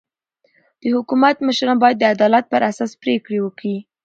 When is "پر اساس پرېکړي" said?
2.53-3.37